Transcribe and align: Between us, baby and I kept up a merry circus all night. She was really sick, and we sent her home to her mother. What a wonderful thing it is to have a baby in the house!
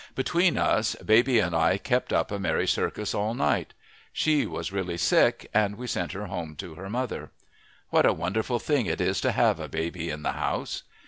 Between 0.15 0.57
us, 0.57 0.95
baby 0.95 1.37
and 1.37 1.55
I 1.55 1.77
kept 1.77 2.11
up 2.11 2.31
a 2.31 2.39
merry 2.39 2.67
circus 2.67 3.13
all 3.13 3.35
night. 3.35 3.75
She 4.11 4.47
was 4.47 4.71
really 4.71 4.97
sick, 4.97 5.47
and 5.53 5.75
we 5.75 5.85
sent 5.85 6.13
her 6.13 6.25
home 6.25 6.55
to 6.55 6.73
her 6.73 6.89
mother. 6.89 7.29
What 7.91 8.07
a 8.07 8.11
wonderful 8.13 8.57
thing 8.57 8.87
it 8.87 8.99
is 8.99 9.21
to 9.21 9.31
have 9.31 9.59
a 9.59 9.69
baby 9.69 10.09
in 10.09 10.23
the 10.23 10.31
house! 10.31 10.81